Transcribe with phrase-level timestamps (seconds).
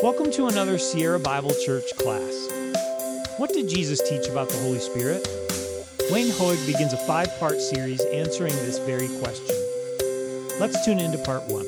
[0.00, 2.48] Welcome to another Sierra Bible Church class.
[3.36, 5.26] What did Jesus teach about the Holy Spirit?
[6.12, 9.56] Wayne Hoag begins a five part series answering this very question.
[10.60, 11.66] Let's tune into part one.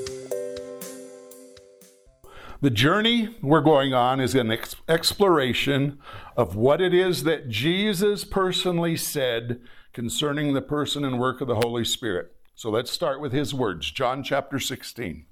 [2.61, 5.99] The journey we're going on is an ex- exploration
[6.37, 9.61] of what it is that Jesus personally said
[9.93, 12.33] concerning the person and work of the Holy Spirit.
[12.55, 15.27] So let's start with his words, John chapter 16.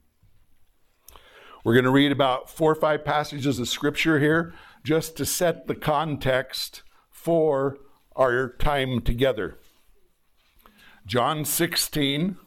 [1.69, 5.67] We're going to read about four or five passages of scripture here just to set
[5.67, 7.77] the context for
[8.17, 9.59] our time together.
[11.05, 12.39] John 16.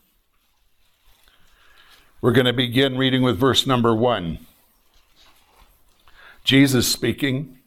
[2.19, 4.39] We're going to begin reading with verse number one.
[6.43, 7.59] Jesus speaking,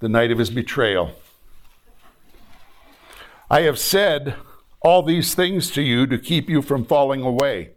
[0.00, 1.12] the night of his betrayal.
[3.50, 4.34] I have said
[4.82, 7.70] all these things to you to keep you from falling away.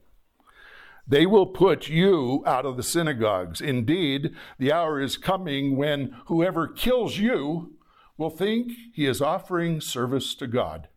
[1.07, 3.61] They will put you out of the synagogues.
[3.61, 7.77] Indeed, the hour is coming when whoever kills you
[8.17, 10.89] will think he is offering service to God.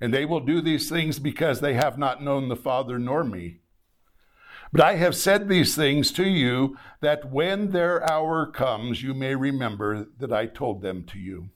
[0.00, 3.58] And they will do these things because they have not known the Father nor me.
[4.72, 9.34] But I have said these things to you that when their hour comes, you may
[9.34, 11.50] remember that I told them to you.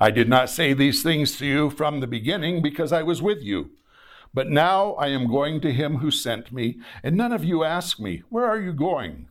[0.00, 3.42] I did not say these things to you from the beginning because I was with
[3.42, 3.70] you.
[4.34, 7.98] But now I am going to him who sent me, and none of you ask
[7.98, 9.28] me, Where are you going?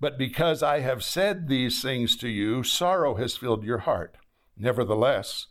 [0.00, 4.16] But because I have said these things to you, sorrow has filled your heart.
[4.56, 5.46] Nevertheless,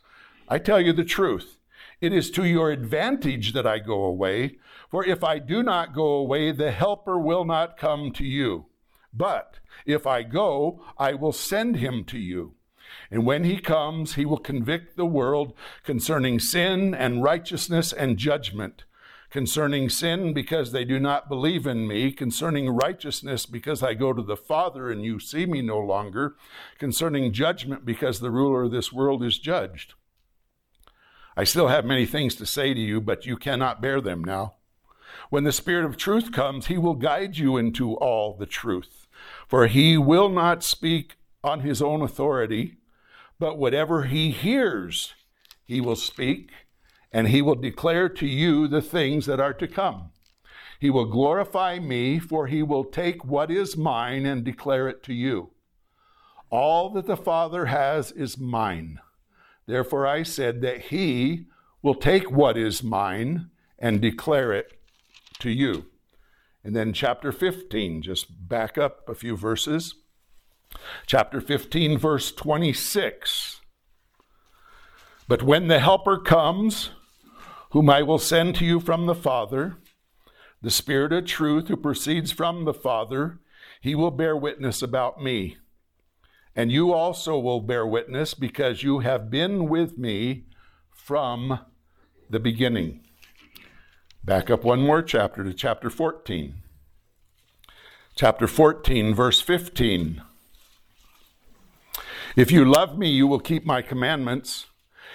[0.47, 1.57] I tell you the truth.
[2.01, 4.57] It is to your advantage that I go away,
[4.89, 8.65] for if I do not go away, the Helper will not come to you.
[9.13, 12.55] But if I go, I will send him to you.
[13.11, 18.85] And when he comes, he will convict the world concerning sin and righteousness and judgment.
[19.29, 22.11] Concerning sin, because they do not believe in me.
[22.11, 26.35] Concerning righteousness, because I go to the Father and you see me no longer.
[26.77, 29.95] Concerning judgment, because the ruler of this world is judged.
[31.35, 34.53] I still have many things to say to you, but you cannot bear them now.
[35.31, 39.07] When the Spirit of truth comes, he will guide you into all the truth.
[39.47, 42.77] For he will not speak on his own authority
[43.43, 45.15] but whatever he hears,
[45.65, 46.51] he will speak,
[47.11, 50.11] and he will declare to you the things that are to come.
[50.79, 55.13] He will glorify me, for he will take what is mine and declare it to
[55.13, 55.49] you.
[56.49, 59.01] All that the Father has is mine.
[59.65, 61.47] Therefore, I said that he
[61.81, 64.71] will take what is mine and declare it
[65.39, 65.87] to you.
[66.63, 69.95] And then, chapter 15, just back up a few verses.
[71.05, 73.61] Chapter 15, verse 26.
[75.27, 76.91] But when the Helper comes,
[77.71, 79.77] whom I will send to you from the Father,
[80.61, 83.39] the Spirit of truth who proceeds from the Father,
[83.81, 85.57] he will bear witness about me.
[86.55, 90.45] And you also will bear witness because you have been with me
[90.91, 91.59] from
[92.29, 93.01] the beginning.
[94.23, 96.55] Back up one more chapter to chapter 14.
[98.15, 100.21] Chapter 14, verse 15.
[102.35, 104.65] If you love me, you will keep my commandments.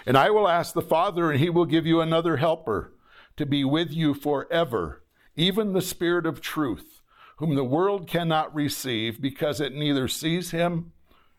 [0.06, 2.92] And I will ask the Father, and he will give you another helper
[3.36, 5.02] to be with you forever,
[5.36, 7.00] even the Spirit of truth,
[7.36, 10.92] whom the world cannot receive because it neither sees him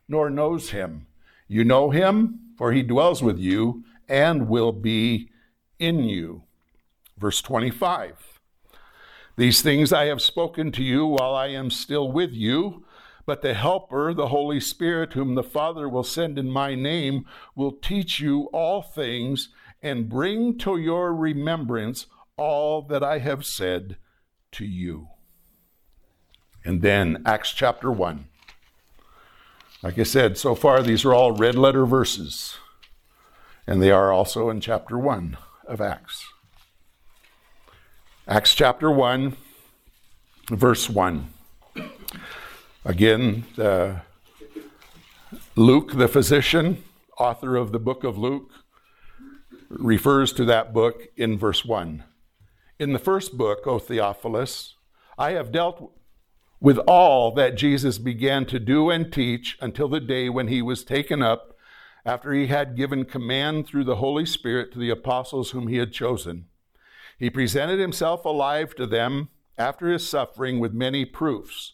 [0.07, 1.07] nor knows him.
[1.47, 5.29] You know him, for he dwells with you and will be
[5.77, 6.43] in you.
[7.17, 8.39] Verse 25
[9.37, 12.85] These things I have spoken to you while I am still with you.
[13.29, 17.73] But the Helper, the Holy Spirit, whom the Father will send in my name, will
[17.73, 19.49] teach you all things
[19.83, 22.07] and bring to your remembrance
[22.37, 23.97] all that I have said
[24.53, 25.09] to you.
[26.65, 28.25] And then Acts chapter 1.
[29.83, 32.57] Like I said, so far these are all red letter verses,
[33.67, 35.37] and they are also in chapter 1
[35.67, 36.25] of Acts.
[38.27, 39.37] Acts chapter 1,
[40.49, 41.33] verse 1.
[42.89, 43.99] Again, uh,
[45.55, 46.83] Luke, the physician,
[47.19, 48.49] author of the book of Luke,
[49.69, 52.03] refers to that book in verse 1.
[52.79, 54.73] In the first book, O Theophilus,
[55.19, 55.93] I have dealt
[56.59, 60.83] with all that Jesus began to do and teach until the day when he was
[60.83, 61.55] taken up
[62.03, 65.93] after he had given command through the Holy Spirit to the apostles whom he had
[65.93, 66.47] chosen.
[67.19, 71.73] He presented himself alive to them after his suffering with many proofs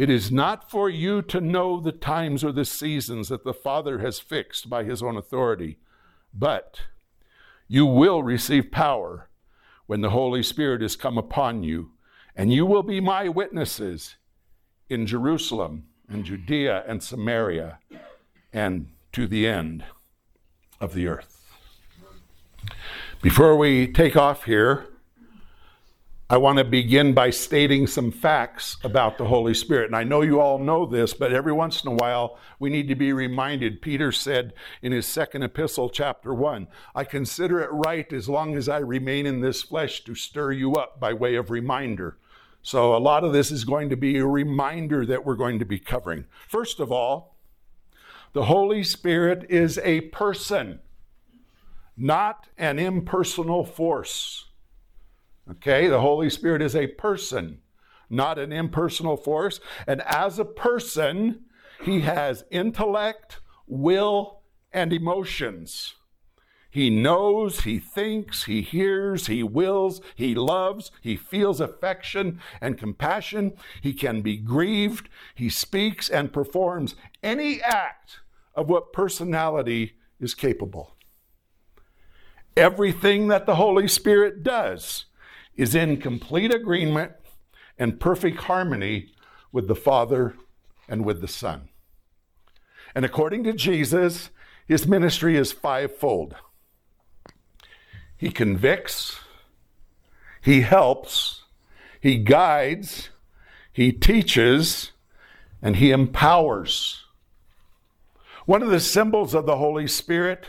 [0.00, 3.98] It is not for you to know the times or the seasons that the Father
[3.98, 5.76] has fixed by his own authority,
[6.32, 6.80] but
[7.68, 9.28] you will receive power
[9.84, 11.90] when the Holy Spirit has come upon you,
[12.34, 14.16] and you will be my witnesses
[14.88, 17.78] in Jerusalem and Judea and Samaria
[18.54, 19.84] and to the end
[20.80, 21.52] of the earth.
[23.20, 24.86] Before we take off here,
[26.32, 29.86] I want to begin by stating some facts about the Holy Spirit.
[29.86, 32.86] And I know you all know this, but every once in a while we need
[32.86, 33.82] to be reminded.
[33.82, 38.68] Peter said in his second epistle, chapter 1, I consider it right as long as
[38.68, 42.16] I remain in this flesh to stir you up by way of reminder.
[42.62, 45.64] So a lot of this is going to be a reminder that we're going to
[45.64, 46.26] be covering.
[46.46, 47.38] First of all,
[48.34, 50.78] the Holy Spirit is a person,
[51.96, 54.46] not an impersonal force.
[55.48, 57.60] Okay, the Holy Spirit is a person,
[58.08, 59.60] not an impersonal force.
[59.86, 61.44] And as a person,
[61.82, 64.40] he has intellect, will,
[64.72, 65.94] and emotions.
[66.70, 73.54] He knows, he thinks, he hears, he wills, he loves, he feels affection and compassion.
[73.80, 76.94] He can be grieved, he speaks and performs
[77.24, 78.20] any act
[78.54, 80.96] of what personality is capable.
[82.56, 85.06] Everything that the Holy Spirit does
[85.60, 87.12] is in complete agreement
[87.78, 89.12] and perfect harmony
[89.52, 90.34] with the Father
[90.88, 91.68] and with the Son.
[92.94, 94.30] And according to Jesus,
[94.66, 96.34] his ministry is fivefold.
[98.16, 99.20] He convicts,
[100.40, 101.42] he helps,
[102.00, 103.10] he guides,
[103.70, 104.92] he teaches,
[105.60, 107.04] and he empowers.
[108.46, 110.46] One of the symbols of the Holy Spirit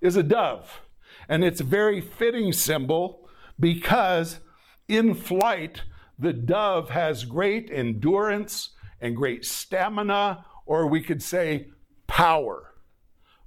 [0.00, 0.80] is a dove,
[1.28, 3.23] and it's a very fitting symbol
[3.58, 4.40] because
[4.88, 5.82] in flight,
[6.18, 8.70] the dove has great endurance
[9.00, 11.68] and great stamina, or we could say
[12.06, 12.74] power.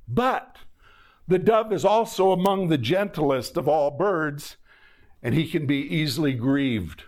[0.08, 0.58] But
[1.28, 4.58] the dove is also among the gentlest of all birds,
[5.22, 7.04] and he can be easily grieved,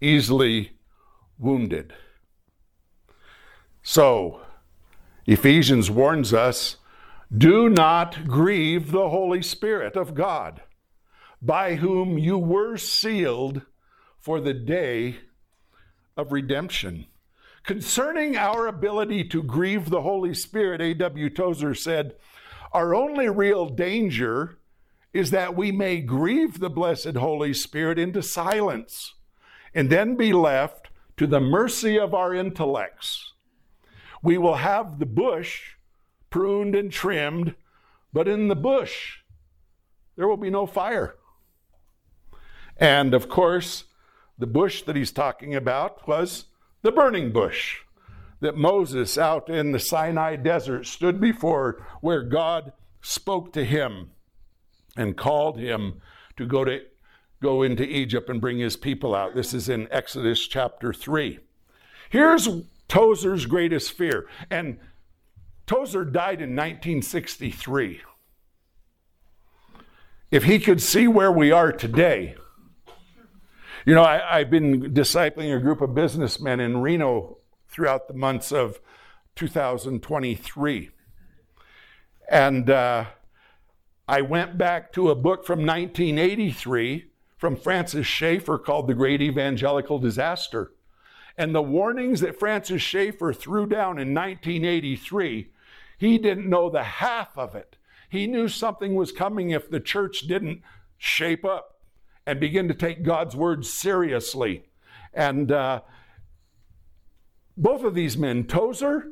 [0.00, 0.72] easily
[1.38, 1.92] wounded.
[3.82, 4.42] So,
[5.26, 6.76] Ephesians warns us
[7.36, 10.62] do not grieve the Holy Spirit of God
[11.42, 13.62] by whom you were sealed
[14.18, 15.16] for the day
[16.16, 17.06] of redemption.
[17.64, 21.30] Concerning our ability to grieve the Holy Spirit, A.W.
[21.30, 22.16] Tozer said,
[22.72, 24.58] Our only real danger
[25.12, 29.14] is that we may grieve the blessed Holy Spirit into silence
[29.74, 33.32] and then be left to the mercy of our intellects.
[34.22, 35.76] We will have the bush
[36.28, 37.54] pruned and trimmed,
[38.12, 39.18] but in the bush
[40.16, 41.16] there will be no fire.
[42.80, 43.84] And of course,
[44.38, 46.46] the bush that he's talking about was
[46.82, 47.80] the burning bush
[48.40, 52.72] that Moses out in the Sinai desert stood before, where God
[53.02, 54.12] spoke to him
[54.96, 56.00] and called him
[56.38, 56.80] to go to
[57.42, 59.34] go into Egypt and bring his people out.
[59.34, 61.38] This is in Exodus chapter 3.
[62.10, 62.48] Here's
[62.88, 64.26] Tozer's greatest fear.
[64.50, 64.78] And
[65.66, 68.02] Tozer died in 1963.
[70.30, 72.36] If he could see where we are today,
[73.86, 78.52] you know, I, have been discipling a group of businessmen in Reno throughout the months
[78.52, 78.80] of
[79.36, 80.90] 2023.
[82.30, 83.06] And uh,
[84.06, 87.06] I went back to a book from 1983
[87.38, 90.72] from Francis Schaeffer called The Great Evangelical Disaster.
[91.38, 95.50] And the warnings that Francis Schaeffer threw down in 1983,
[95.96, 97.76] he didn't know the half of it.
[98.10, 100.60] He knew something was coming if the church didn't
[100.98, 101.79] shape up
[102.30, 104.62] and begin to take God's word seriously.
[105.12, 105.80] And uh,
[107.56, 109.10] both of these men, Tozer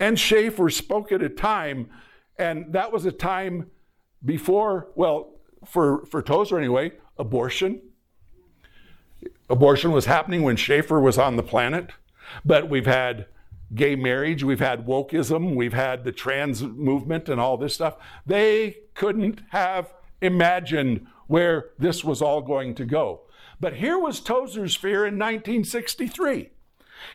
[0.00, 1.90] and Schaeffer, spoke at a time,
[2.38, 3.70] and that was a time
[4.24, 5.34] before, well,
[5.66, 7.82] for, for Tozer anyway, abortion.
[9.50, 11.90] Abortion was happening when Schaeffer was on the planet,
[12.42, 13.26] but we've had
[13.74, 17.98] gay marriage, we've had wokeism, we've had the trans movement and all this stuff.
[18.24, 23.22] They couldn't have imagined where this was all going to go.
[23.60, 26.50] But here was Tozer's fear in 1963.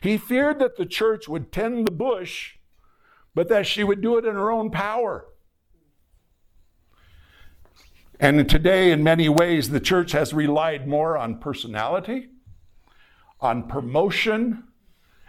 [0.00, 2.56] He feared that the church would tend the bush,
[3.34, 5.26] but that she would do it in her own power.
[8.18, 12.28] And today, in many ways, the church has relied more on personality
[13.40, 14.64] on promotion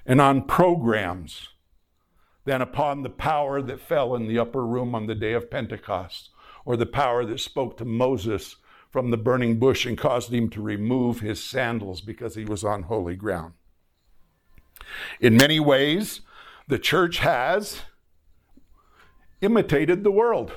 [0.06, 1.50] and on programs
[2.46, 6.30] than upon the power that fell in the upper room on the day of Pentecost,
[6.66, 8.58] or the power that spoke to Moses
[8.92, 12.84] from the burning bush and caused him to remove his sandals because he was on
[12.84, 13.54] holy ground.
[15.20, 16.22] In many ways,
[16.68, 17.82] the church has
[19.40, 20.52] imitated the world,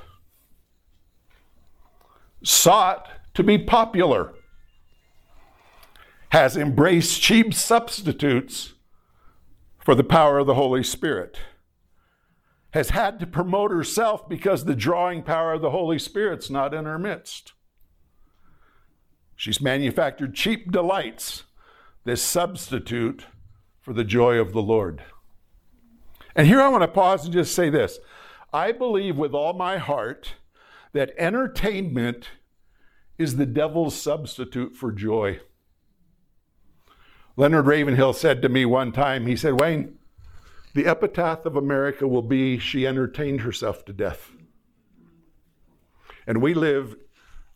[2.43, 4.35] sought to be popular,
[6.31, 8.75] has embraced cheap substitutes
[9.79, 11.39] for the power of the Holy Spirit
[12.75, 16.87] has had to promote herself because the drawing power of the Holy Spirit's not in
[16.87, 17.53] her midst.
[19.37, 21.45] She's manufactured cheap delights
[22.05, 23.27] this substitute
[23.81, 25.03] for the joy of the Lord.
[26.37, 27.99] And here I want to pause and just say this
[28.53, 30.35] I believe with all my heart
[30.93, 32.29] that entertainment
[33.19, 35.41] is the devil's substitute for joy.
[37.37, 39.99] Leonard Ravenhill said to me one time, he said, Wayne,
[40.75, 44.31] the epitaph of America will be she entertained herself to death.
[46.27, 46.97] And we live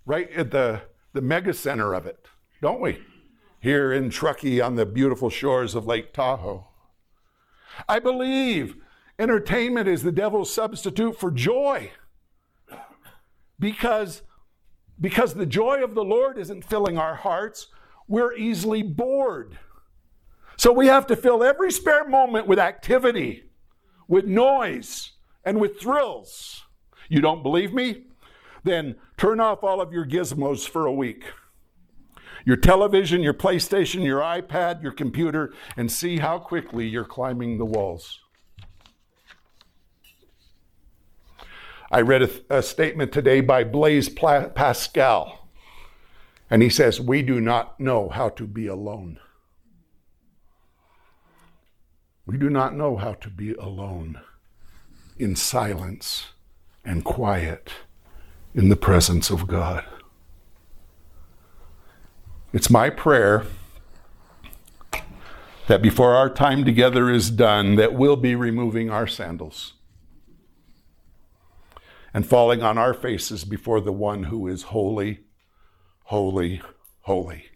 [0.05, 2.27] right at the, the mega center of it,
[2.61, 2.99] don't we?
[3.61, 6.67] Here in Truckee on the beautiful shores of Lake Tahoe.
[7.89, 8.77] I believe
[9.19, 11.91] entertainment is the devil's substitute for joy.
[13.59, 14.23] Because,
[15.01, 17.69] because the joy of the Lord isn't filling our hearts,
[18.07, 19.59] we're easily bored.
[20.57, 23.45] So we have to fill every spare moment with activity,
[24.09, 25.13] with noise,
[25.45, 26.65] and with thrills.
[27.09, 28.05] You don't believe me?
[28.69, 31.25] Then turn off all of your gizmos for a week.
[32.45, 37.65] Your television, your PlayStation, your iPad, your computer, and see how quickly you're climbing the
[37.65, 38.21] walls.
[41.91, 45.49] I read a, a statement today by Blaise Pascal,
[46.51, 49.19] and he says, We do not know how to be alone.
[52.27, 54.21] We do not know how to be alone
[55.19, 56.33] in silence
[56.85, 57.73] and quiet
[58.55, 59.85] in the presence of God.
[62.53, 63.45] It's my prayer
[65.67, 69.75] that before our time together is done that we'll be removing our sandals
[72.15, 75.21] and falling on our faces before the one who is holy,
[76.05, 76.63] holy,
[77.03, 77.51] holy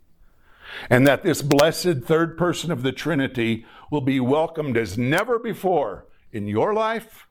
[0.91, 6.07] and that this blessed third person of the Trinity will be welcomed as never before
[6.33, 7.27] in your life,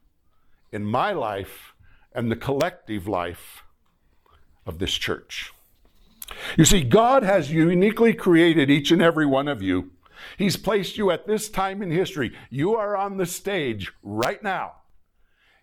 [0.72, 1.71] in my life,
[2.14, 3.64] and the collective life
[4.66, 5.54] of this church.
[6.58, 9.92] You see, God has uniquely created each and every one of you.
[10.38, 12.34] He's placed you at this time in history.
[12.50, 14.74] You are on the stage right now.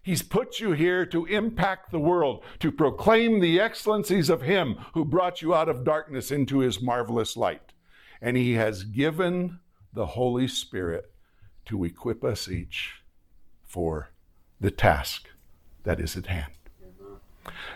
[0.02, 5.04] He's put you here to impact the world, to proclaim the excellencies of Him who
[5.04, 7.72] brought you out of darkness into His marvelous light.
[8.20, 9.60] And He has given
[9.92, 11.10] the Holy Spirit
[11.66, 12.94] to equip us each
[13.64, 14.10] for
[14.60, 15.28] the task
[15.84, 16.52] that is at hand.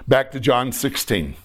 [0.07, 1.37] Back to John 16.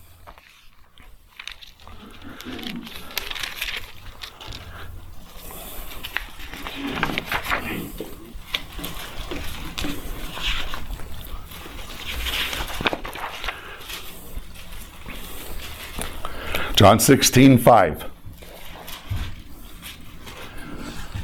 [16.78, 18.06] John 16, 5.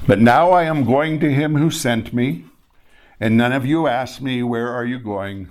[0.08, 2.46] But now I am going to him who sent me,
[3.24, 5.48] and none of you ask me, Where are you going?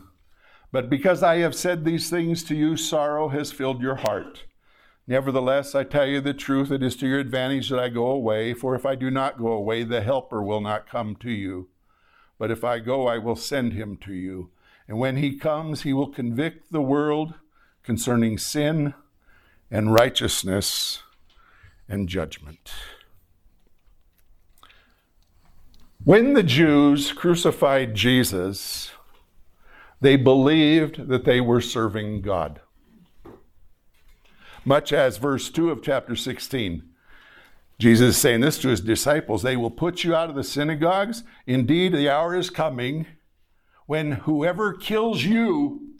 [0.72, 4.44] But because I have said these things to you, sorrow has filled your heart.
[5.06, 8.52] Nevertheless, I tell you the truth, it is to your advantage that I go away,
[8.52, 11.70] for if I do not go away, the Helper will not come to you.
[12.38, 14.50] But if I go, I will send him to you.
[14.86, 17.32] And when he comes, he will convict the world
[17.82, 18.92] concerning sin
[19.70, 21.02] and righteousness
[21.88, 22.70] and judgment.
[26.04, 28.90] When the Jews crucified Jesus,
[30.00, 32.60] they believed that they were serving God.
[34.64, 36.82] Much as verse 2 of chapter 16.
[37.78, 41.22] Jesus is saying this to his disciples They will put you out of the synagogues.
[41.46, 43.06] Indeed, the hour is coming
[43.86, 45.94] when whoever kills you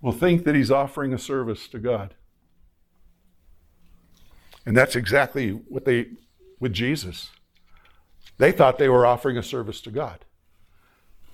[0.00, 2.14] will think that he's offering a service to God.
[4.66, 6.06] And that's exactly what they,
[6.58, 7.30] with Jesus.
[8.42, 10.24] They thought they were offering a service to God.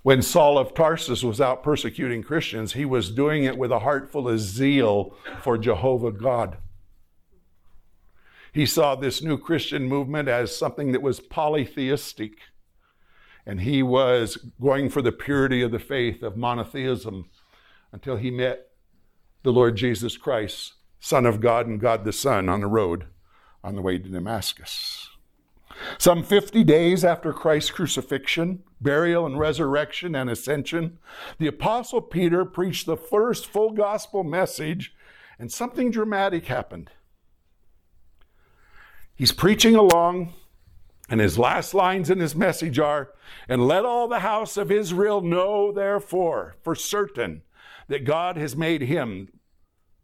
[0.03, 4.13] When Saul of Tarsus was out persecuting Christians, he was doing it with a heart
[4.13, 6.59] full of zeal for Jehovah God.
[8.53, 12.41] He saw this new Christian movement as something that was polytheistic,
[13.47, 17.31] and he was going for the purity of the faith of monotheism
[17.91, 18.69] until he met
[19.45, 23.07] the Lord Jesus Christ, Son of God and God the Son, on the road
[23.65, 25.08] on the way to Damascus.
[25.99, 30.99] Some 50 days after Christ's crucifixion, burial, and resurrection and ascension,
[31.39, 34.95] the Apostle Peter preached the first full gospel message,
[35.39, 36.91] and something dramatic happened.
[39.15, 40.33] He's preaching along,
[41.09, 43.13] and his last lines in his message are
[43.49, 47.43] And let all the house of Israel know, therefore, for certain,
[47.89, 49.29] that God has made him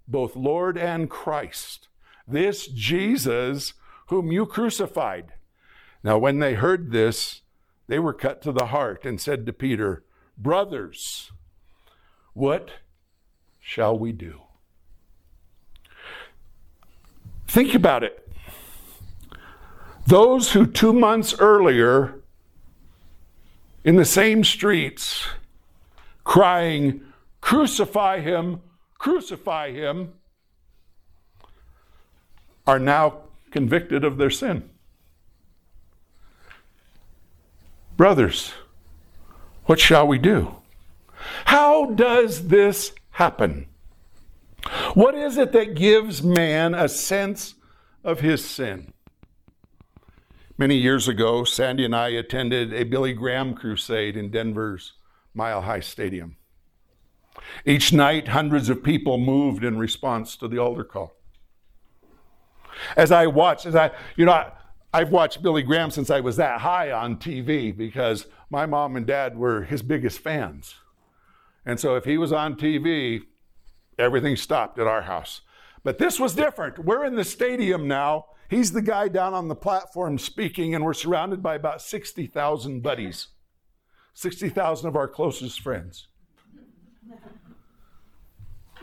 [0.08, 1.88] both Lord and Christ,
[2.26, 3.74] this Jesus
[4.08, 5.32] whom you crucified.
[6.04, 7.40] Now, when they heard this,
[7.86, 10.04] they were cut to the heart and said to Peter,
[10.36, 11.32] Brothers,
[12.34, 12.70] what
[13.58, 14.42] shall we do?
[17.48, 18.28] Think about it.
[20.06, 22.20] Those who two months earlier
[23.82, 25.26] in the same streets
[26.22, 27.00] crying,
[27.40, 28.60] Crucify him,
[28.98, 30.14] crucify him,
[32.66, 33.18] are now
[33.50, 34.70] convicted of their sin.
[37.96, 38.54] Brothers,
[39.66, 40.56] what shall we do?
[41.46, 43.66] How does this happen?
[44.94, 47.54] What is it that gives man a sense
[48.02, 48.92] of his sin?
[50.58, 54.92] Many years ago, Sandy and I attended a Billy Graham crusade in Denver's
[55.32, 56.36] Mile High Stadium.
[57.64, 61.14] Each night, hundreds of people moved in response to the altar call.
[62.96, 64.52] As I watched, as I, you know, I,
[64.94, 69.04] I've watched Billy Graham since I was that high on TV because my mom and
[69.04, 70.76] dad were his biggest fans.
[71.66, 73.24] And so if he was on TV,
[73.98, 75.40] everything stopped at our house.
[75.82, 76.78] But this was different.
[76.78, 78.26] We're in the stadium now.
[78.48, 83.28] He's the guy down on the platform speaking, and we're surrounded by about 60,000 buddies,
[84.12, 86.06] 60,000 of our closest friends.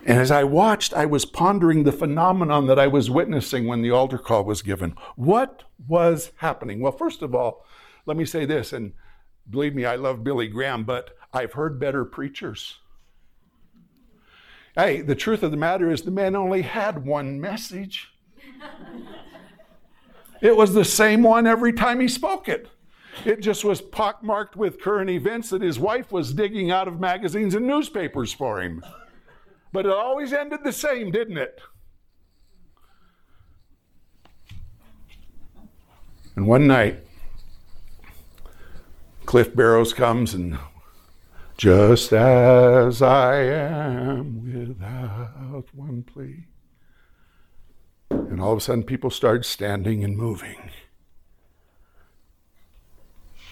[0.04, 3.92] And as I watched, I was pondering the phenomenon that I was witnessing when the
[3.92, 4.96] altar call was given.
[5.16, 6.80] What was happening?
[6.80, 7.66] Well, first of all,
[8.08, 8.94] let me say this, and
[9.50, 12.80] believe me, I love Billy Graham, but I've heard better preachers.
[14.76, 18.08] Hey, the truth of the matter is the man only had one message.
[20.42, 22.70] It was the same one every time he spoke it.
[23.26, 27.54] It just was pockmarked with current events that his wife was digging out of magazines
[27.54, 28.84] and newspapers for him.
[29.72, 31.62] But it always ended the same, didn't it?
[36.36, 37.06] And one night,
[39.26, 40.58] Cliff Barrows comes and
[41.58, 46.48] just as I am without one plea.
[48.10, 50.72] And all of a sudden, people start standing and moving.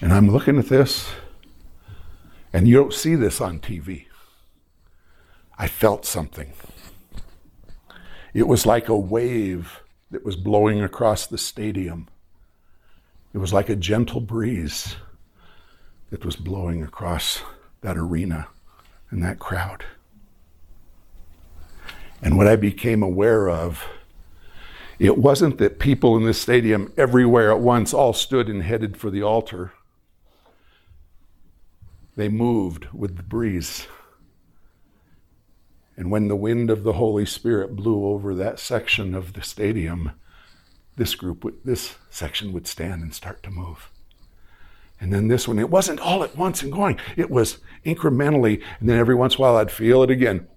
[0.00, 1.08] And I'm looking at this,
[2.52, 4.06] and you don't see this on TV.
[5.60, 6.54] I felt something.
[8.32, 12.08] It was like a wave that was blowing across the stadium.
[13.34, 14.96] It was like a gentle breeze
[16.08, 17.42] that was blowing across
[17.82, 18.48] that arena
[19.10, 19.84] and that crowd.
[22.22, 23.84] And what I became aware of,
[24.98, 29.10] it wasn't that people in the stadium everywhere at once all stood and headed for
[29.10, 29.74] the altar.
[32.16, 33.86] They moved with the breeze.
[36.00, 40.12] And when the wind of the Holy Spirit blew over that section of the stadium,
[40.96, 43.90] this group, this section would stand and start to move.
[44.98, 48.62] And then this one, it wasn't all at once and going, it was incrementally.
[48.80, 50.48] And then every once in a while, I'd feel it again.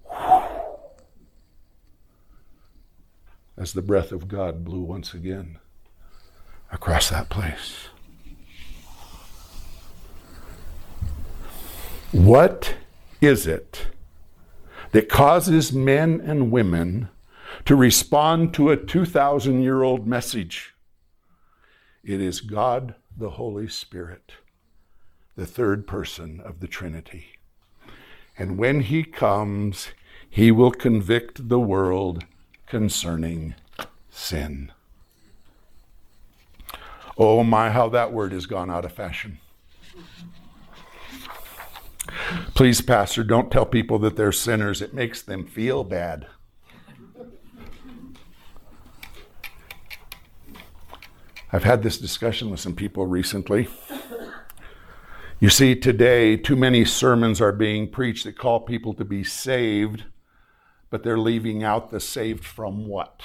[3.58, 5.58] As the breath of God blew once again
[6.72, 7.88] across that place.
[12.12, 12.76] What
[13.20, 13.88] is it
[14.94, 17.08] that causes men and women
[17.64, 20.72] to respond to a 2,000 year old message.
[22.04, 24.34] It is God the Holy Spirit,
[25.34, 27.26] the third person of the Trinity.
[28.38, 29.88] And when he comes,
[30.30, 32.24] he will convict the world
[32.68, 33.56] concerning
[34.10, 34.70] sin.
[37.18, 39.38] Oh my, how that word has gone out of fashion.
[42.54, 44.80] Please, Pastor, don't tell people that they're sinners.
[44.80, 46.28] It makes them feel bad.
[51.52, 53.66] I've had this discussion with some people recently.
[55.40, 60.04] You see, today, too many sermons are being preached that call people to be saved,
[60.90, 63.22] but they're leaving out the saved from what?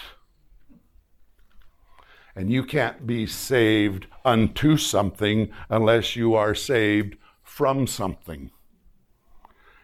[2.35, 8.49] And you can't be saved unto something unless you are saved from something.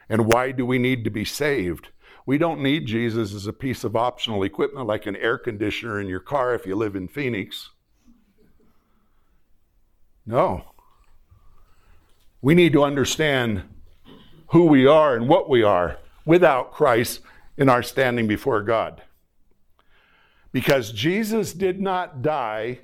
[0.10, 1.90] And why do we need to be saved?
[2.26, 6.08] We don't need Jesus as a piece of optional equipment like an air conditioner in
[6.08, 7.70] your car if you live in Phoenix.
[10.26, 10.64] No.
[12.42, 13.64] We need to understand
[14.52, 17.22] who we are and what we are without Christ
[17.58, 19.04] in our standing before God.
[20.52, 22.80] Because Jesus did not die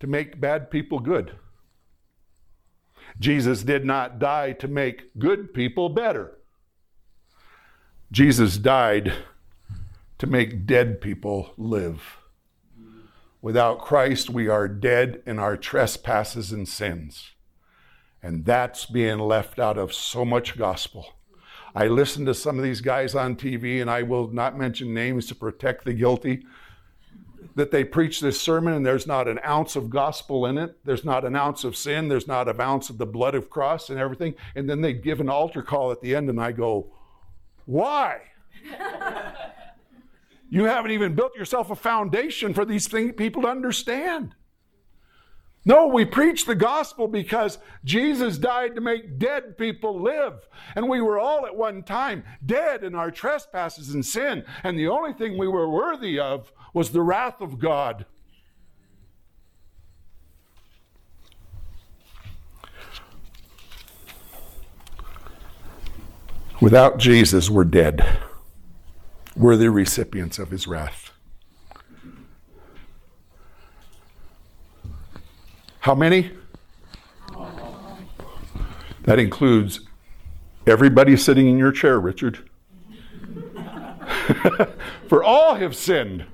[0.00, 1.32] to make bad people good.
[3.18, 6.38] Jesus did not die to make good people better.
[8.10, 9.12] Jesus died
[10.18, 12.18] to make dead people live.
[13.42, 17.32] Without Christ, we are dead in our trespasses and sins.
[18.22, 21.14] And that's being left out of so much gospel.
[21.74, 25.26] I listen to some of these guys on TV, and I will not mention names
[25.26, 26.46] to protect the guilty,
[27.54, 30.76] that they preach this sermon and there's not an ounce of gospel in it.
[30.84, 32.08] There's not an ounce of sin.
[32.08, 34.34] There's not an ounce of the blood of cross and everything.
[34.54, 36.92] And then they give an altar call at the end, and I go,
[37.66, 38.20] Why?
[40.50, 44.34] you haven't even built yourself a foundation for these things, people to understand.
[45.66, 50.46] No, we preach the gospel because Jesus died to make dead people live.
[50.76, 54.44] And we were all at one time dead in our trespasses and sin.
[54.62, 58.04] And the only thing we were worthy of was the wrath of God.
[66.60, 68.18] Without Jesus, we're dead.
[69.36, 71.03] We're the recipients of his wrath.
[75.84, 76.30] How many?
[79.02, 79.80] That includes
[80.66, 82.48] everybody sitting in your chair, Richard.
[85.08, 86.24] For all have sinned.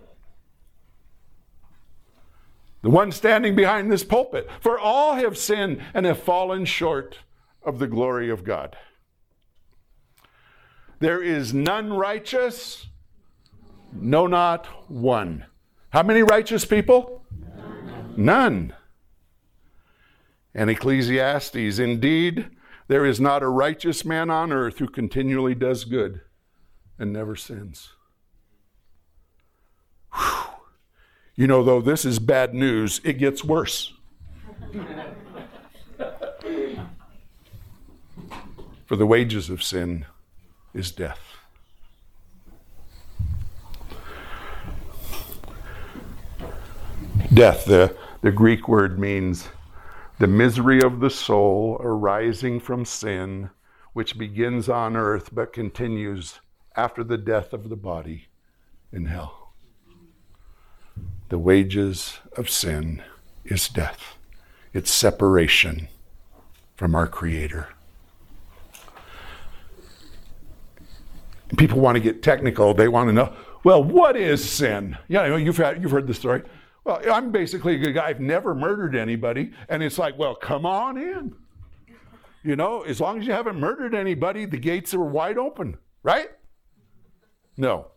[2.83, 4.49] The one standing behind this pulpit.
[4.61, 7.19] For all have sinned and have fallen short
[7.65, 8.77] of the glory of God.
[11.01, 12.87] There is none righteous,
[13.93, 15.47] no, not one.
[15.89, 17.25] How many righteous people?
[18.15, 18.15] None.
[18.17, 18.75] none.
[20.55, 22.51] And Ecclesiastes, indeed,
[22.89, 26.23] there is not a righteous man on earth who continually does good
[26.99, 27.91] and never sins.
[30.13, 30.55] Whew.
[31.37, 33.95] You know, though this is bad news, it gets worse.
[38.87, 40.05] For the wages of sin
[40.75, 41.21] is death.
[47.33, 49.49] Death, the, the Greek word means
[50.21, 53.49] the misery of the soul arising from sin,
[53.95, 56.41] which begins on earth but continues
[56.77, 58.29] after the death of the body
[58.93, 59.55] in hell.
[61.31, 63.03] The wages of sin
[63.47, 64.19] is death,
[64.75, 65.89] it's separation
[66.77, 67.69] from our Creator.
[71.57, 72.75] People want to get technical.
[72.75, 73.33] They want to know,
[73.65, 74.99] well, what is sin?
[75.09, 76.43] Yeah, you've, had, you've heard the story.
[76.85, 78.07] Well, I'm basically a good guy.
[78.07, 79.53] I've never murdered anybody.
[79.69, 81.35] And it's like, well, come on in.
[82.43, 86.31] You know, as long as you haven't murdered anybody, the gates are wide open, right?
[87.57, 87.89] No.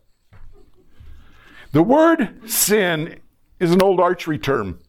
[1.72, 3.20] The word sin
[3.58, 4.80] is an old archery term,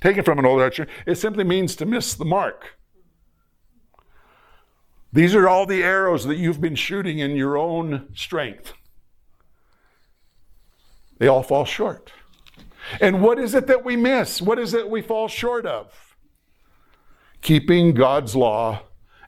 [0.00, 0.86] taken from an old archery.
[1.06, 2.78] It simply means to miss the mark.
[5.12, 8.72] These are all the arrows that you've been shooting in your own strength.
[11.18, 12.12] They all fall short.
[13.00, 14.40] And what is it that we miss?
[14.40, 16.16] What is it we fall short of?
[17.42, 18.82] Keeping God's law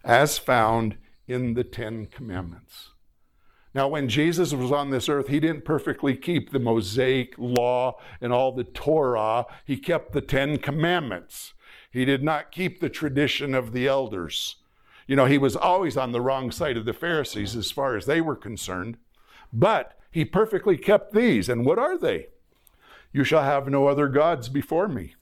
[0.05, 0.97] as found
[1.29, 2.91] in the Ten Commandments.
[3.75, 8.33] Now, when Jesus was on this earth, he didn't perfectly keep the Mosaic law and
[8.33, 9.47] all the Torah.
[9.65, 11.55] He kept the Ten Commandments.
[11.91, 14.57] He did not keep the tradition of the elders.
[15.07, 18.05] You know, he was always on the wrong side of the Pharisees as far as
[18.05, 18.99] they were concerned.
[19.53, 21.49] But he perfectly kept these.
[21.49, 22.29] And what are they?
[23.13, 25.15] You shall have no other gods before me.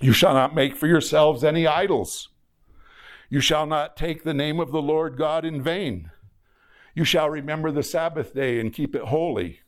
[0.00, 2.28] You shall not make for yourselves any idols.
[3.30, 6.10] You shall not take the name of the Lord God in vain.
[6.94, 9.60] You shall remember the Sabbath day and keep it holy.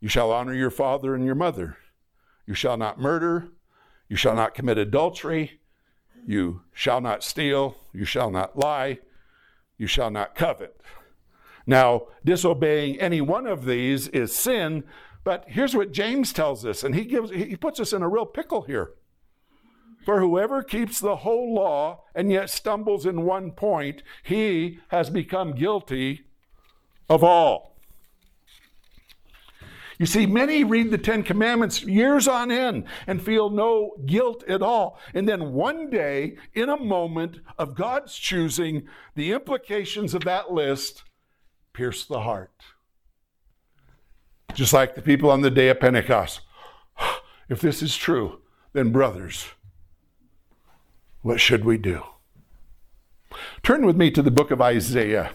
[0.00, 1.76] You shall honor your father and your mother.
[2.46, 3.48] You shall not murder.
[4.08, 5.60] You shall not commit adultery.
[6.26, 7.76] You shall not steal.
[7.92, 9.00] You shall not lie.
[9.76, 10.80] You shall not covet.
[11.66, 14.84] Now, disobeying any one of these is sin,
[15.24, 18.26] but here's what James tells us, and he gives he puts us in a real
[18.26, 18.92] pickle here.
[20.04, 25.52] For whoever keeps the whole law and yet stumbles in one point, he has become
[25.54, 26.22] guilty
[27.08, 27.76] of all.
[29.98, 34.62] You see, many read the Ten Commandments years on end and feel no guilt at
[34.62, 34.98] all.
[35.12, 41.02] And then one day, in a moment of God's choosing, the implications of that list
[41.74, 42.62] pierce the heart.
[44.54, 46.40] Just like the people on the day of Pentecost.
[47.48, 48.40] If this is true,
[48.72, 49.48] then, brothers,
[51.22, 52.02] What should we do?
[53.62, 55.32] Turn with me to the book of Isaiah.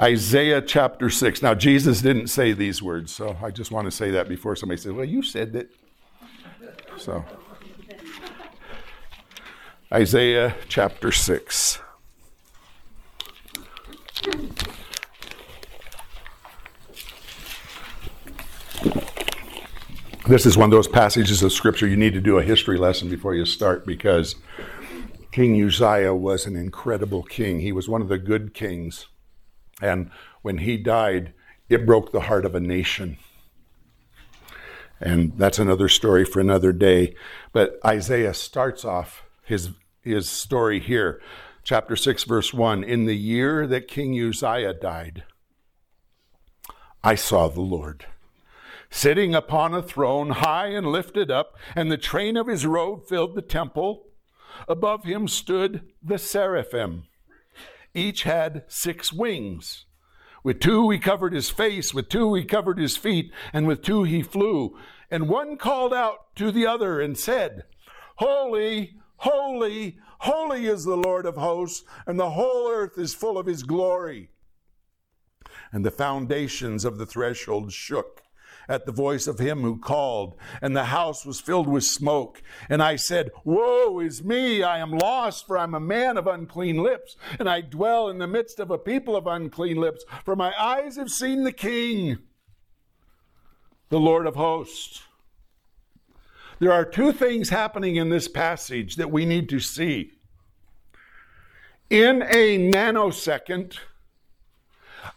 [0.00, 1.42] Isaiah chapter 6.
[1.42, 4.80] Now, Jesus didn't say these words, so I just want to say that before somebody
[4.80, 5.70] says, Well, you said that.
[6.96, 7.24] So,
[9.92, 11.78] Isaiah chapter 6.
[20.26, 23.10] This is one of those passages of scripture you need to do a history lesson
[23.10, 24.36] before you start because
[25.32, 27.60] King Uzziah was an incredible king.
[27.60, 29.08] He was one of the good kings.
[29.82, 30.10] And
[30.40, 31.34] when he died,
[31.68, 33.18] it broke the heart of a nation.
[34.98, 37.14] And that's another story for another day.
[37.52, 41.20] But Isaiah starts off his, his story here.
[41.64, 45.24] Chapter 6, verse 1 In the year that King Uzziah died,
[47.02, 48.06] I saw the Lord
[48.94, 53.34] sitting upon a throne high and lifted up, and the train of his robe filled
[53.34, 54.06] the temple.
[54.68, 57.02] Above him stood the seraphim.
[57.92, 59.86] Each had six wings.
[60.44, 64.04] With two he covered his face, with two he covered his feet, and with two
[64.04, 64.78] he flew.
[65.10, 67.64] And one called out to the other and said,
[68.18, 73.46] Holy, holy, holy is the Lord of hosts, and the whole earth is full of
[73.46, 74.30] his glory.
[75.72, 78.20] And the foundations of the threshold shook
[78.68, 82.42] at the voice of him who called, and the house was filled with smoke.
[82.68, 84.62] And I said, Woe is me!
[84.62, 88.26] I am lost, for I'm a man of unclean lips, and I dwell in the
[88.26, 92.18] midst of a people of unclean lips, for my eyes have seen the King,
[93.88, 95.02] the Lord of hosts.
[96.58, 100.12] There are two things happening in this passage that we need to see.
[101.90, 103.78] In a nanosecond,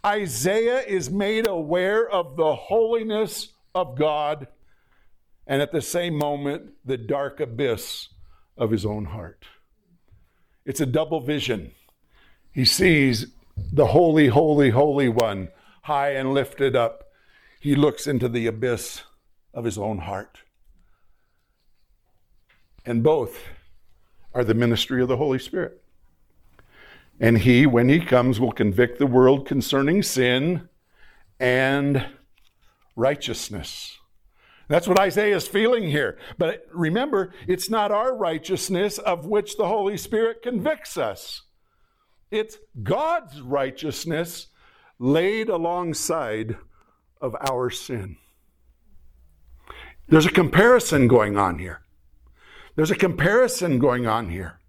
[0.04, 4.48] Isaiah is made aware of the holiness of God
[5.48, 8.08] and at the same moment, the dark abyss
[8.56, 9.46] of his own heart.
[10.66, 11.72] It's a double vision.
[12.52, 15.48] He sees the holy, holy, holy one
[15.82, 17.04] high and lifted up.
[17.60, 19.04] He looks into the abyss
[19.54, 20.42] of his own heart.
[22.84, 23.42] And both
[24.34, 25.82] are the ministry of the Holy Spirit.
[27.20, 30.68] And he, when he comes, will convict the world concerning sin
[31.40, 32.06] and
[32.94, 33.98] righteousness.
[34.68, 36.18] That's what Isaiah is feeling here.
[36.36, 41.42] But remember, it's not our righteousness of which the Holy Spirit convicts us,
[42.30, 44.48] it's God's righteousness
[44.98, 46.56] laid alongside
[47.20, 48.16] of our sin.
[50.08, 51.82] There's a comparison going on here.
[52.76, 54.60] There's a comparison going on here.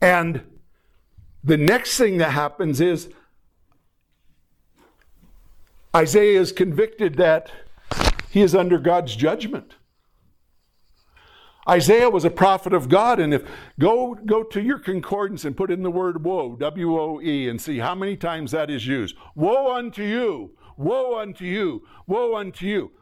[0.00, 0.42] And
[1.46, 3.08] the next thing that happens is
[5.94, 7.50] Isaiah is convicted that
[8.30, 9.76] he is under God's judgment.
[11.68, 13.42] Isaiah was a prophet of God, and if
[13.78, 17.60] go go to your concordance and put in the word woe, W O E, and
[17.60, 19.16] see how many times that is used.
[19.34, 22.92] Woe unto you, woe unto you, woe unto you.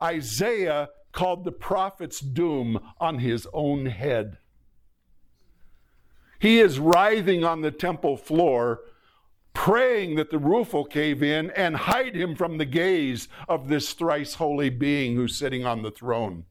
[0.00, 4.38] Isaiah called the prophet's doom on his own head.
[6.42, 8.80] He is writhing on the temple floor,
[9.54, 13.92] praying that the roof will cave in and hide him from the gaze of this
[13.92, 16.46] thrice holy being who's sitting on the throne.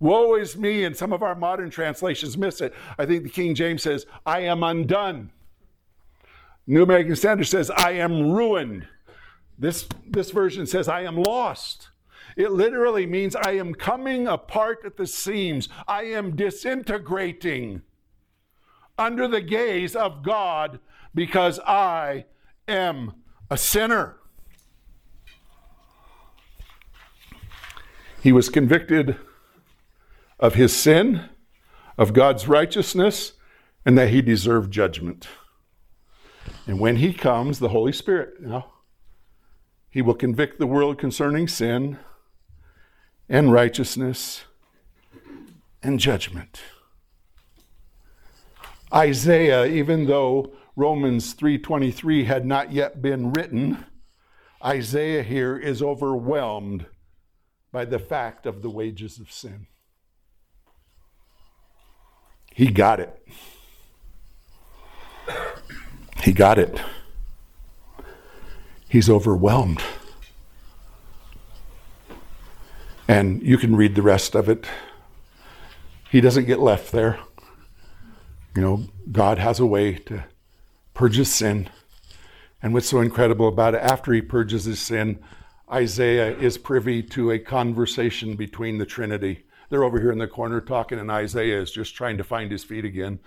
[0.00, 2.74] Woe is me, and some of our modern translations miss it.
[2.98, 5.30] I think the King James says, I am undone.
[6.66, 8.86] New American Standard says, I am ruined.
[9.58, 11.88] This, this version says, I am lost.
[12.36, 15.70] It literally means I am coming apart at the seams.
[15.88, 17.80] I am disintegrating
[18.98, 20.78] under the gaze of God
[21.14, 22.26] because I
[22.68, 23.14] am
[23.50, 24.16] a sinner.
[28.22, 29.16] He was convicted
[30.38, 31.28] of his sin,
[31.98, 33.34] of God's righteousness,
[33.84, 35.28] and that he deserved judgment.
[36.66, 38.64] And when he comes, the Holy Spirit, you know,
[39.90, 41.98] he will convict the world concerning sin
[43.28, 44.44] and righteousness
[45.82, 46.62] and judgment.
[48.94, 53.84] Isaiah, even though Romans 3:23 had not yet been written,
[54.64, 56.86] Isaiah here is overwhelmed
[57.72, 59.66] by the fact of the wages of sin.
[62.54, 63.28] He got it.
[66.22, 66.80] He got it.
[68.88, 69.82] He's overwhelmed.
[73.08, 74.66] And you can read the rest of it.
[76.10, 77.18] He doesn't get left there.
[78.56, 80.24] You know, God has a way to
[80.94, 81.68] purge his sin.
[82.62, 85.18] And what's so incredible about it, after he purges his sin,
[85.70, 89.44] Isaiah is privy to a conversation between the Trinity.
[89.70, 92.62] They're over here in the corner talking, and Isaiah is just trying to find his
[92.62, 93.18] feet again.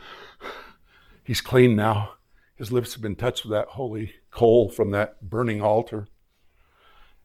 [1.23, 2.13] He's clean now.
[2.55, 6.07] His lips have been touched with that holy coal from that burning altar.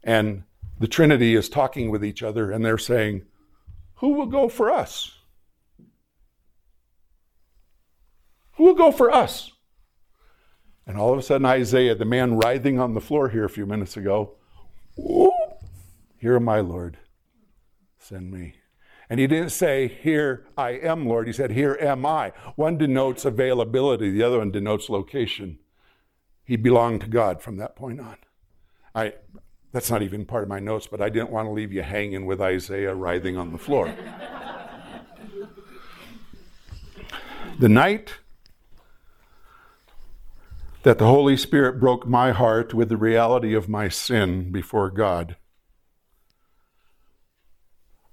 [0.03, 0.43] And
[0.79, 3.27] the Trinity is talking with each other, and they're saying,
[3.97, 5.19] Who will go for us?
[8.55, 9.53] Who will go for us?
[10.87, 13.67] And all of a sudden, Isaiah, the man writhing on the floor here a few
[13.67, 14.35] minutes ago,
[16.19, 16.99] Here am I, Lord.
[17.99, 18.57] Send me.
[19.09, 21.27] And he didn't say, Here I am, Lord.
[21.27, 22.33] He said, Here am I.
[22.57, 25.59] One denotes availability, the other one denotes location.
[26.45, 28.17] He belonged to God from that point on.
[28.95, 29.15] I,
[29.71, 32.27] that's not even part of my notes, but I didn't want to leave you hanging
[32.27, 33.95] with Isaiah writhing on the floor.
[37.59, 38.15] the night
[40.83, 45.37] that the Holy Spirit broke my heart with the reality of my sin before God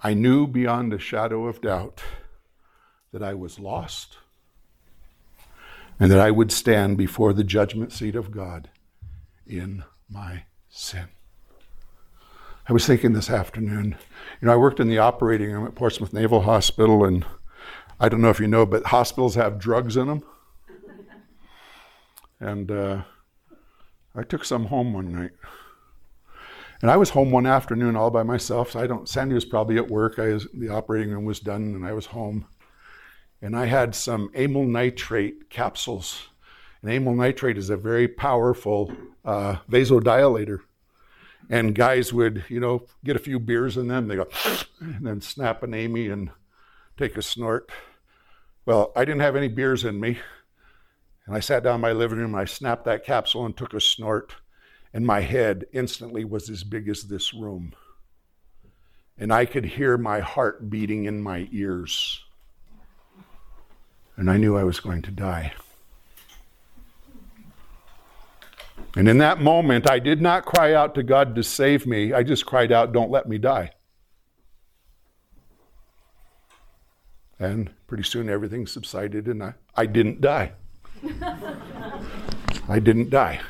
[0.01, 2.01] I knew beyond a shadow of doubt
[3.11, 4.17] that I was lost
[5.99, 8.69] and that I would stand before the judgment seat of God
[9.45, 11.07] in my sin.
[12.69, 13.97] I was thinking this afternoon,
[14.39, 17.25] you know, I worked in the operating room at Portsmouth Naval Hospital, and
[17.99, 20.23] I don't know if you know, but hospitals have drugs in them.
[22.39, 23.03] And uh,
[24.15, 25.31] I took some home one night.
[26.81, 28.71] And I was home one afternoon all by myself.
[28.71, 29.07] So I don't.
[29.07, 30.17] Sandy was probably at work.
[30.17, 32.45] I was, the operating room was done, and I was home.
[33.41, 36.27] And I had some amyl nitrate capsules.
[36.81, 38.93] And amyl nitrate is a very powerful
[39.25, 40.59] uh, vasodilator.
[41.49, 44.07] And guys would, you know, get a few beers in them.
[44.07, 44.27] They go,
[44.79, 46.29] and then snap an Amy and
[46.97, 47.69] take a snort.
[48.65, 50.19] Well, I didn't have any beers in me.
[51.29, 52.33] And I sat down in my living room.
[52.33, 54.33] And I snapped that capsule and took a snort
[54.93, 57.73] and my head instantly was as big as this room.
[59.17, 62.23] And I could hear my heart beating in my ears.
[64.15, 65.53] And I knew I was going to die.
[68.95, 72.11] And in that moment, I did not cry out to God to save me.
[72.11, 73.71] I just cried out, Don't let me die.
[77.37, 80.53] And pretty soon everything subsided, and I, I didn't die.
[82.67, 83.41] I didn't die.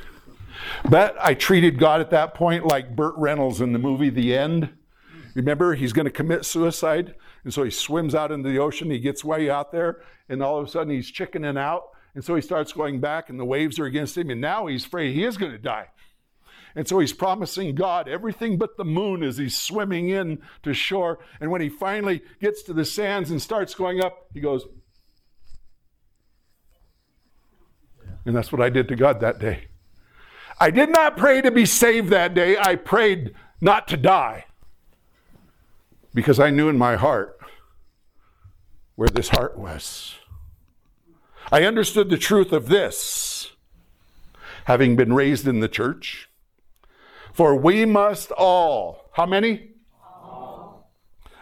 [0.90, 4.70] But I treated God at that point like Burt Reynolds in the movie The End.
[5.36, 7.16] Remember, he's going to commit suicide.
[7.44, 8.92] And so he swims out into the ocean.
[8.92, 10.02] He gets way out there.
[10.28, 11.84] And all of a sudden, he's chickening out.
[12.16, 14.30] And so he starts going back, and the waves are against him.
[14.30, 15.88] And now he's afraid he is going to die.
[16.76, 21.20] And so he's promising God everything but the moon as he's swimming in to shore.
[21.40, 24.66] And when he finally gets to the sands and starts going up, he goes,
[28.26, 29.66] And that's what I did to God that day.
[30.60, 32.58] I did not pray to be saved that day.
[32.58, 34.46] I prayed not to die
[36.14, 37.40] because I knew in my heart
[38.96, 40.16] where this heart was.
[41.52, 43.54] I understood the truth of this,
[44.66, 46.30] having been raised in the church.
[47.34, 49.72] For we must all, how many?
[50.04, 50.92] All.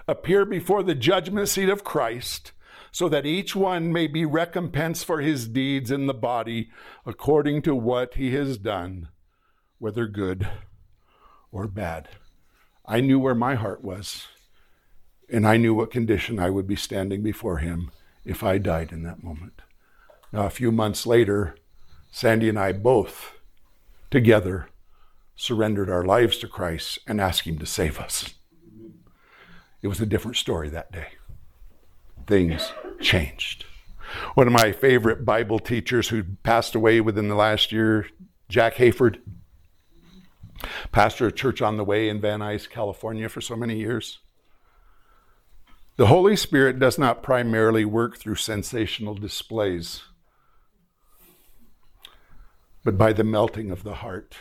[0.08, 2.52] Appear before the judgment seat of Christ
[2.92, 6.70] so that each one may be recompensed for his deeds in the body
[7.06, 9.10] according to what he has done,
[9.80, 10.48] whether good
[11.52, 12.10] or bad.
[12.86, 14.28] I knew where my heart was,
[15.30, 17.92] and I knew what condition I would be standing before him
[18.26, 19.62] if I died in that moment.
[20.32, 21.56] Now, a few months later,
[22.12, 23.34] Sandy and I both
[24.10, 24.70] together
[25.36, 28.34] surrendered our lives to Christ and asked Him to save us.
[29.82, 31.10] It was a different story that day.
[32.28, 33.66] Things changed.
[34.36, 38.08] One of my favorite Bible teachers who passed away within the last year,
[38.50, 39.20] Jack Hayford,
[40.92, 44.20] pastor of Church on the Way in Van Nuys, California for so many years.
[45.96, 50.04] The Holy Spirit does not primarily work through sensational displays,
[52.84, 54.36] but by the melting of the heart.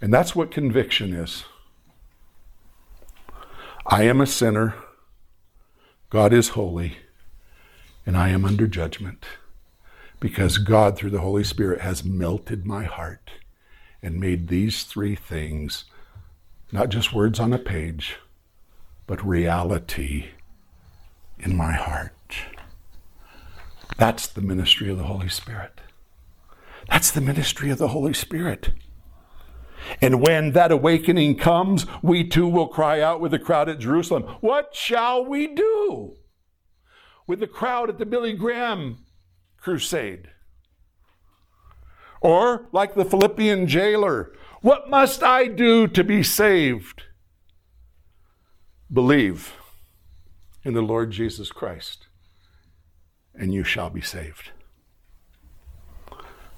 [0.00, 1.44] And that's what conviction is.
[3.86, 4.74] I am a sinner.
[6.14, 6.98] God is holy,
[8.06, 9.26] and I am under judgment
[10.20, 13.32] because God, through the Holy Spirit, has melted my heart
[14.00, 15.86] and made these three things
[16.70, 18.18] not just words on a page,
[19.08, 20.26] but reality
[21.40, 22.36] in my heart.
[23.98, 25.80] That's the ministry of the Holy Spirit.
[26.88, 28.70] That's the ministry of the Holy Spirit.
[30.00, 34.24] And when that awakening comes, we too will cry out with the crowd at Jerusalem,
[34.40, 36.16] What shall we do?
[37.26, 38.98] With the crowd at the Billy Graham
[39.56, 40.28] crusade.
[42.20, 47.02] Or like the Philippian jailer, What must I do to be saved?
[48.92, 49.52] Believe
[50.64, 52.06] in the Lord Jesus Christ,
[53.34, 54.50] and you shall be saved.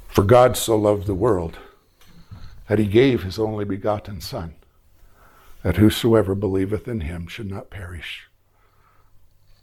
[0.09, 1.59] For God so loved the world
[2.69, 4.55] that he gave his only begotten Son,
[5.63, 8.29] that whosoever believeth in him should not perish,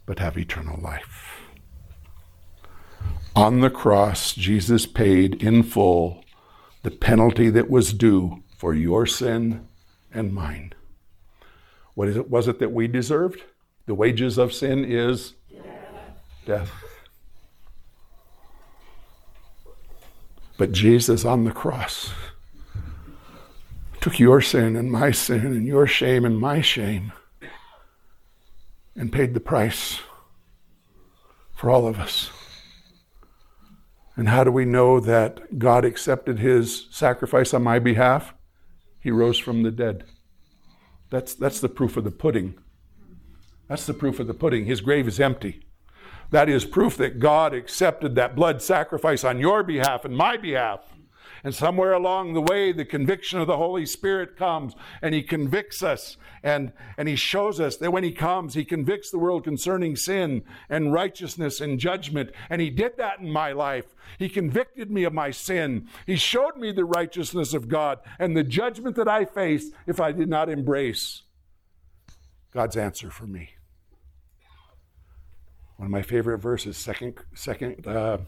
[0.06, 1.40] but have eternal life.
[3.36, 6.24] On the cross, Jesus paid in full
[6.82, 9.66] the penalty that was due for your sin
[10.12, 10.72] and mine.
[11.94, 13.42] What is it, was it that we deserved?
[13.86, 15.34] The wages of sin is
[16.46, 16.70] death.
[20.56, 22.10] But Jesus on the cross
[24.04, 27.10] took your sin and my sin and your shame and my shame
[28.94, 30.00] and paid the price
[31.54, 32.30] for all of us.
[34.14, 38.34] And how do we know that God accepted his sacrifice on my behalf?
[39.00, 40.04] He rose from the dead.
[41.08, 42.58] That's, that's the proof of the pudding.
[43.70, 44.66] That's the proof of the pudding.
[44.66, 45.62] His grave is empty.
[46.30, 50.93] That is proof that God accepted that blood sacrifice on your behalf and my behalf.
[51.42, 55.82] And somewhere along the way, the conviction of the Holy Spirit comes and He convicts
[55.82, 59.96] us and, and He shows us that when He comes, He convicts the world concerning
[59.96, 62.30] sin and righteousness and judgment.
[62.48, 63.86] And He did that in my life.
[64.18, 65.88] He convicted me of my sin.
[66.06, 70.12] He showed me the righteousness of God and the judgment that I faced if I
[70.12, 71.22] did not embrace
[72.52, 73.50] God's answer for me.
[75.76, 78.18] One of my favorite verses, second, second uh,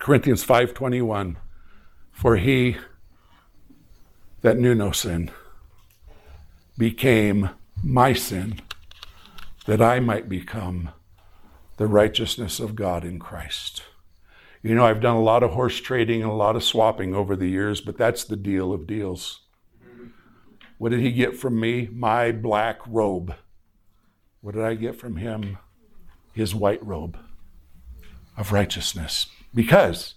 [0.00, 1.36] Corinthians five twenty one.
[2.14, 2.78] For he
[4.40, 5.30] that knew no sin
[6.78, 7.50] became
[7.82, 8.60] my sin,
[9.66, 10.90] that I might become
[11.76, 13.82] the righteousness of God in Christ.
[14.62, 17.36] You know, I've done a lot of horse trading and a lot of swapping over
[17.36, 19.40] the years, but that's the deal of deals.
[20.78, 21.88] What did he get from me?
[21.92, 23.34] My black robe.
[24.40, 25.58] What did I get from him?
[26.32, 27.18] His white robe
[28.36, 29.26] of righteousness.
[29.54, 30.14] Because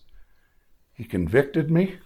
[0.98, 2.00] he convicted me.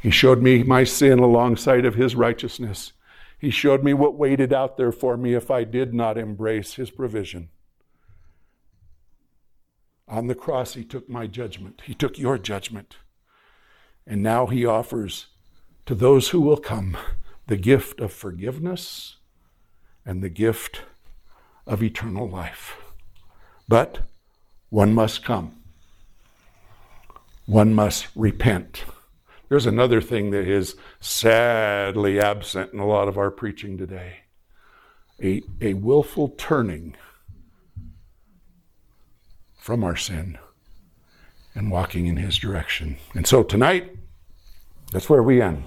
[0.00, 2.92] He showed me my sin alongside of His righteousness.
[3.38, 6.90] He showed me what waited out there for me if I did not embrace His
[6.90, 7.48] provision.
[10.06, 12.96] On the cross, He took my judgment, He took your judgment.
[14.06, 15.26] And now He offers
[15.86, 16.96] to those who will come
[17.48, 19.16] the gift of forgiveness
[20.06, 20.82] and the gift
[21.66, 22.76] of eternal life.
[23.68, 24.02] But
[24.68, 25.61] one must come
[27.46, 28.84] one must repent.
[29.48, 34.18] There's another thing that is sadly absent in a lot of our preaching today
[35.22, 36.96] a, a willful turning
[39.56, 40.38] from our sin
[41.54, 42.96] and walking in His direction.
[43.14, 43.94] And so tonight,
[44.90, 45.64] that's where we end.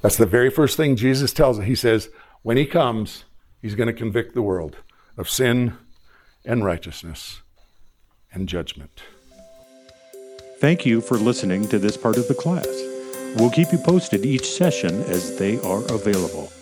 [0.00, 1.64] That's the very first thing Jesus tells us.
[1.64, 2.08] He says,
[2.42, 3.24] when He comes,
[3.60, 4.76] He's going to convict the world
[5.16, 5.74] of sin
[6.44, 7.42] and righteousness
[8.32, 9.02] and judgment.
[10.62, 12.68] Thank you for listening to this part of the class.
[13.34, 16.52] We'll keep you posted each session as they are available.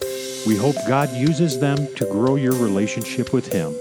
[0.46, 3.76] We hope God uses them to grow your relationship with Him,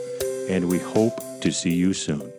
[0.50, 2.34] and we hope to see you soon.